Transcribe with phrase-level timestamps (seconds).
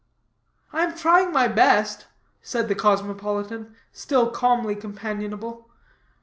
[0.73, 2.07] "I am trying my best,"
[2.41, 5.69] said the cosmopolitan, still calmly companionable.